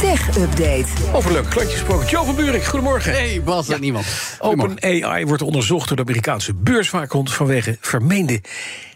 [0.00, 0.86] Tech Update.
[1.12, 2.06] Over leuk klantje gesproken.
[2.06, 3.12] Joe van Buurik, goedemorgen.
[3.12, 3.78] Hey Bas, ja.
[3.78, 4.06] niemand.
[4.38, 7.32] Open AI wordt onderzocht door de Amerikaanse beurswaakhond...
[7.32, 8.40] vanwege vermeende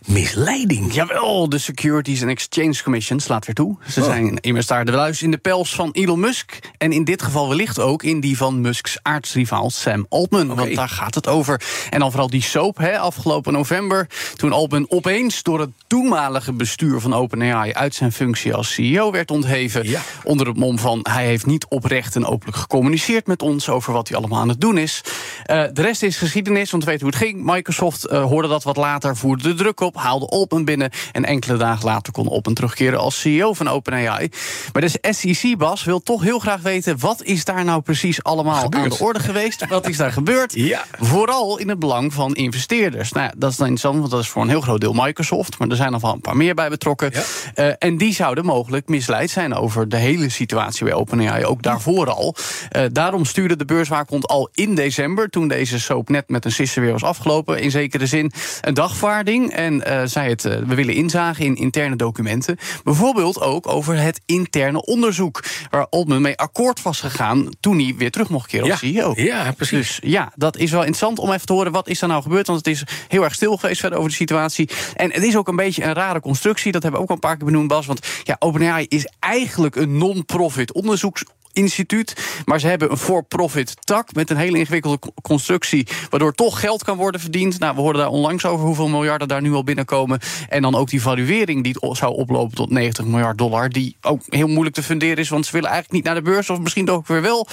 [0.06, 0.94] misleiding.
[0.94, 3.76] Jawel, de Securities and Exchange Commission slaat weer toe.
[3.88, 4.06] Ze oh.
[4.06, 6.58] zijn immers daar de luis in de pels van Elon Musk.
[6.78, 10.54] En in dit geval wellicht ook in die van Musks aardsrivaal Sam Altman.
[10.54, 11.60] Want daar gaat het over.
[11.90, 14.06] En dan vooral die soap, hè, afgelopen november...
[14.36, 17.72] toen Altman opeens door het toenmalige bestuur van OpenAI...
[17.72, 19.86] uit zijn functie als CEO werd ontheven.
[20.24, 23.68] Onder het mom van hij heeft niet oprecht en openlijk gecommuniceerd met ons...
[23.68, 25.00] over wat hij allemaal aan het doen is.
[25.46, 27.44] Uh, de rest is geschiedenis, want we weten hoe het ging.
[27.44, 30.90] Microsoft uh, hoorde dat wat later, voerde de druk op haalde Open binnen.
[31.12, 34.30] En enkele dagen later kon Open terugkeren als CEO van OpenAI.
[34.72, 36.98] Maar de SEC, Bas, wil toch heel graag weten...
[36.98, 39.66] wat is daar nou precies allemaal aan de orde geweest?
[39.68, 40.52] Wat is daar gebeurd?
[40.72, 40.84] Ja.
[41.00, 43.12] Vooral in het belang van investeerders.
[43.12, 45.58] Nou ja, dat is dan interessant, want dat is voor een heel groot deel Microsoft.
[45.58, 47.10] Maar er zijn nog wel een paar meer bij betrokken.
[47.12, 47.22] Ja.
[47.64, 51.44] Uh, en die zouden mogelijk misleid zijn over de hele situatie bij OpenAI.
[51.44, 52.34] Ook daarvoor al.
[52.76, 55.28] Uh, daarom stuurde de beurswaakhond al in december...
[55.28, 57.60] toen deze soap net met een sisser weer was afgelopen...
[57.60, 59.52] in zekere zin een dagvaarding.
[59.52, 62.56] En uh, zei het, uh, we willen inzagen in interne documenten.
[62.84, 65.44] Bijvoorbeeld ook over het interne onderzoek.
[65.70, 68.88] Waar Altman mee akkoord was gegaan toen hij weer terug mocht keren als ja.
[68.88, 69.12] CEO.
[69.16, 69.98] Ja, precies.
[70.00, 72.46] Dus ja, dat is wel interessant om even te horen wat is er nou gebeurd.
[72.46, 74.68] Want het is heel erg stil geweest verder over de situatie.
[74.96, 76.72] En het is ook een beetje een rare constructie.
[76.72, 77.86] Dat hebben we ook al een paar keer benoemd, Bas.
[77.86, 82.16] Want ja, OpenAI is eigenlijk een non-profit onderzoeks instituut.
[82.44, 85.86] Maar ze hebben een for-profit tak met een hele ingewikkelde constructie.
[86.10, 87.58] Waardoor toch geld kan worden verdiend.
[87.58, 90.20] Nou, we hoorden daar onlangs over hoeveel miljarden daar nu al binnenkomen.
[90.48, 93.68] En dan ook die valuering die zou oplopen tot 90 miljard dollar.
[93.68, 95.28] Die ook heel moeilijk te funderen is.
[95.28, 96.50] Want ze willen eigenlijk niet naar de beurs.
[96.50, 97.46] Of misschien ook weer wel.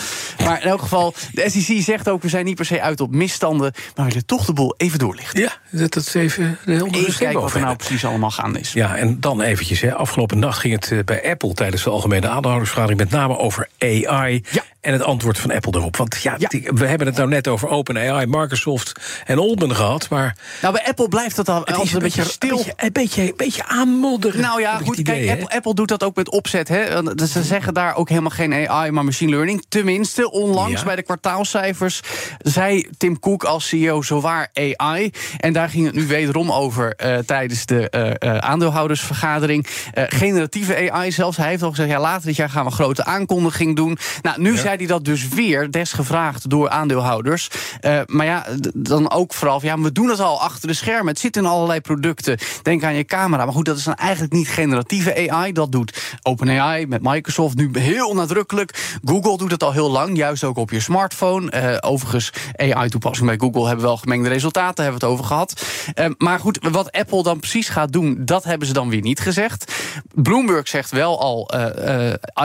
[0.44, 3.11] Maar in elk geval, de SEC zegt ook: we zijn niet per se uit op
[3.11, 3.72] misstanden.
[3.95, 5.42] Maar we willen toch de boel even doorlichten.
[5.42, 8.73] Ja, dat het even heel Even kijken wat er nou precies allemaal gaande is.
[8.73, 9.82] Ja, en dan eventjes.
[9.82, 9.95] Hè.
[9.95, 14.44] Afgelopen nacht ging het eh, bij Apple tijdens de algemene aandeelhoudersvergadering met name over AI.
[14.52, 14.64] Ja.
[14.82, 15.98] En het antwoord van Apple erop.
[15.98, 16.38] Want ja,
[16.73, 20.10] we hebben het nou net over OpenAI, Microsoft en Altman gehad.
[20.10, 22.50] Maar nou, bij Apple blijft het al altijd een, beetje stil.
[22.50, 24.42] Een beetje, een beetje, een beetje aanmodderen.
[24.42, 24.98] Nou ja, goed.
[24.98, 26.67] Idee, kijk, Apple, Apple, doet dat ook met opzet.
[26.67, 26.86] Hè.
[27.27, 29.66] Ze zeggen daar ook helemaal geen AI, maar machine learning.
[29.70, 30.86] Tenminste, onlangs ja.
[30.86, 32.02] bij de kwartaalcijfers
[32.38, 35.11] zei Tim Cook als CEO zowaar AI.
[35.38, 39.67] En daar ging het nu wederom over uh, tijdens de uh, uh, aandeelhoudersvergadering.
[39.94, 41.38] generatieve AI zelfs.
[41.38, 43.78] Hij heeft al gezegd, ja, later dit jaar gaan we grote aankondiging doen.
[44.21, 44.57] Nou, nu ja.
[44.59, 47.49] zei hij dat dus weer, desgevraagd door aandeelhouders.
[47.81, 51.07] Uh, maar ja, dan ook vooral, ja, we doen het al achter de schermen.
[51.07, 52.37] Het zit in allerlei producten.
[52.61, 53.45] Denk aan je camera.
[53.45, 55.51] Maar goed, dat is dan eigenlijk niet generatieve AI.
[55.51, 58.97] Dat doet OpenAI met Microsoft nu heel nadrukkelijk.
[59.03, 61.51] Google doet het al heel lang, juist ook op je smartphone.
[61.53, 65.65] Uh, overigens, AI-toepassingen bij Google hebben wel gemengde resultaten, hebben we het over gehad.
[65.95, 69.19] Uh, maar goed, wat Apple dan precies gaat doen, dat hebben ze dan weer niet
[69.19, 69.73] gezegd.
[70.13, 71.51] Bloomberg zegt wel al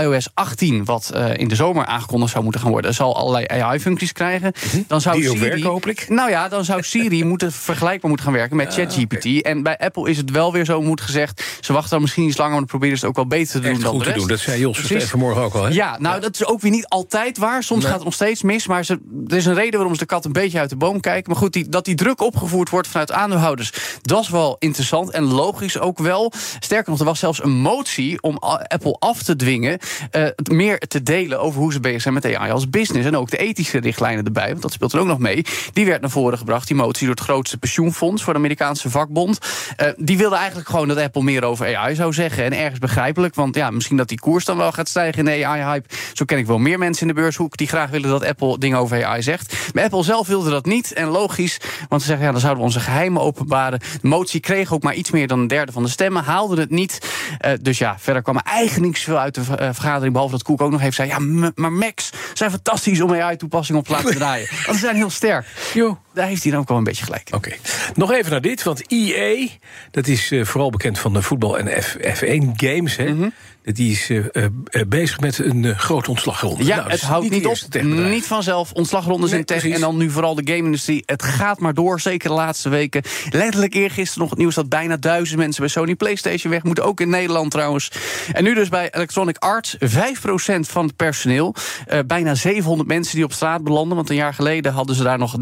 [0.01, 4.53] iOS 18, wat in de zomer aangekondigd zou moeten gaan worden, zal allerlei AI-functies krijgen.
[4.87, 6.09] Dan zou Die Siri, werken, hopelijk?
[6.09, 9.25] Nou ja, dan zou Siri moeten vergelijkbaar moeten gaan werken met ChatGPT.
[9.25, 9.53] Uh, okay.
[9.53, 11.45] En bij Apple is het wel weer zo, moet gezegd.
[11.61, 13.73] Ze wachten dan misschien iets langer, maar proberen ze het ook wel beter te doen
[13.73, 14.15] Echt dan goed de rest.
[14.15, 14.37] te doen.
[14.37, 15.63] Dat zei Jos vanmorgen ook al.
[15.63, 15.69] Hè?
[15.69, 16.21] Ja, nou, ja.
[16.21, 17.63] dat is ook weer niet altijd waar.
[17.63, 17.89] Soms nee.
[17.89, 18.67] gaat het nog steeds mis.
[18.67, 21.01] Maar ze, er is een reden waarom ze de kat een beetje uit de boom
[21.01, 21.31] kijken.
[21.31, 25.25] Maar goed, die, dat die druk opgevoerd wordt vanuit aandeelhouders, dat is wel interessant en
[25.25, 26.33] logisch ook wel.
[26.59, 28.37] Sterker nog, er was zelfs een motie om
[28.67, 29.79] Apple af te dwingen
[30.13, 33.07] uh, meer te delen over hoe ze bezig zijn met AI als business.
[33.07, 35.45] En ook de ethische richtlijnen erbij, want dat speelt er ook nog mee.
[35.73, 39.39] Die werd naar voren gebracht, die motie door het grootste pensioenfonds voor de Amerikaanse vakbond.
[39.77, 42.45] Uh, die wilde eigenlijk gewoon dat Apple meer over AI zou zeggen.
[42.45, 45.47] En ergens begrijpelijk, want ja, misschien dat die koers dan wel gaat stijgen in de
[45.47, 45.89] AI-hype.
[46.13, 48.79] Zo ken ik wel meer mensen in de beurshoek die graag willen dat Apple dingen
[48.79, 49.73] over AI zegt.
[49.75, 50.93] Maar Apple zelf wilde dat niet.
[50.93, 53.79] En logisch, want ze zeggen ja, dan zouden we onze geheimen openbaren.
[53.79, 56.71] De motie kreeg ook maar iets meer dan een derde van de stemmen, haalde het
[56.71, 56.99] niet.
[57.45, 60.13] Uh, dus ja, verder kwam er eigenlijk niet zoveel uit de uh, vergadering.
[60.13, 63.87] Behalve dat Koek ook nog heeft zei: ja, maar Max zijn fantastisch om AI-toepassingen op
[63.87, 64.49] te laten draaien.
[64.67, 65.47] Want ze zijn heel sterk.
[65.75, 65.99] Jo.
[66.15, 67.29] Daar heeft hij dan ook wel een beetje gelijk.
[67.33, 67.37] Oké.
[67.37, 67.59] Okay.
[67.95, 69.49] Nog even naar dit, want EA,
[69.91, 72.97] dat is uh, vooral bekend van de voetbal- en F, F1 games.
[72.97, 73.09] Hè?
[73.13, 73.33] Mm -hmm.
[73.73, 74.47] Die is uh, uh,
[74.89, 76.65] bezig met een grote ontslagronde.
[76.65, 77.83] Ja, nou, het houdt niet op.
[77.83, 78.73] Niet vanzelf.
[78.73, 79.59] Ontslagrondes nee, in tech.
[79.59, 79.77] Precies.
[79.77, 81.03] En dan nu vooral de game-industrie.
[81.07, 83.03] Het gaat maar door, zeker de laatste weken.
[83.31, 86.85] Letterlijk eergisteren nog het nieuws dat bijna duizend mensen bij Sony PlayStation weg moeten.
[86.85, 87.91] Ook in Nederland trouwens.
[88.33, 89.79] En nu dus bij Electronic Arts 5%
[90.61, 91.55] van het personeel.
[92.07, 93.97] bijna bijna 700 mensen die op straat belanden.
[93.97, 95.37] Want een jaar geleden hadden ze daar nog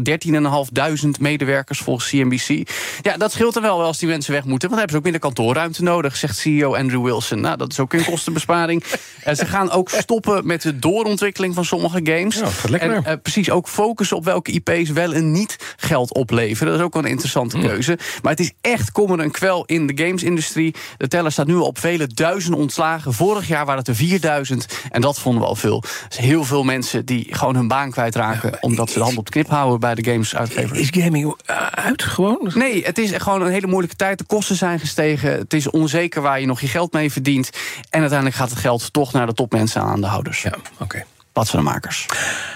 [1.05, 2.69] 13.500 medewerkers volgens CNBC.
[3.01, 4.69] Ja, dat scheelt er wel als die mensen weg moeten.
[4.69, 7.41] Want dan hebben ze ook minder kantoorruimte nodig, zegt CEO Andrew Wilson.
[7.41, 8.83] Nou, dat is ook een kostenbesparing.
[9.23, 12.41] En ze gaan ook stoppen met de doorontwikkeling van sommige games.
[12.69, 12.77] Ja.
[12.77, 16.71] En uh, precies ook focussen op welke IP's wel en niet geld opleveren.
[16.71, 17.97] Dat is ook wel een interessante keuze.
[18.21, 20.75] Maar het is echt kommer en kwel in de gamesindustrie.
[20.97, 23.13] De teller staat nu op vele duizenden ontslagen.
[23.13, 24.67] Vorig jaar waren het er 4000.
[24.91, 25.83] En dat vonden we al veel.
[26.07, 28.57] Dus heel veel mensen die gewoon hun baan kwijtraken...
[28.61, 30.75] omdat ze de hand op de knip houden bij de gamesuitgever.
[30.75, 31.35] Is gaming
[31.71, 32.51] uit gewoon?
[32.53, 34.17] Nee, het is gewoon een hele moeilijke tijd.
[34.17, 35.31] De kosten zijn gestegen.
[35.31, 37.49] Het is onzeker waar je nog je geld mee verdient.
[37.89, 40.41] En uiteindelijk gaat het geld toch naar de topmensen aan de houders.
[40.41, 40.83] Ja, oké.
[40.83, 41.05] Okay.
[41.33, 42.05] Wat zijn de makers.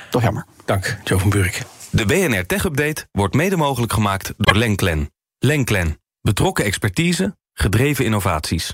[0.09, 0.45] Toch jammer.
[0.65, 1.61] Dank, Joe van Buurik.
[1.89, 5.11] De BNR Tech Update wordt mede mogelijk gemaakt door Lenklen.
[5.39, 5.99] Lenklen.
[6.21, 8.73] Betrokken expertise, gedreven innovaties.